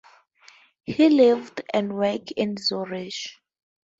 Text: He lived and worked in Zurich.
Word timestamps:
He 0.83 1.09
lived 1.09 1.61
and 1.71 1.93
worked 1.95 2.31
in 2.31 2.57
Zurich. 2.57 3.13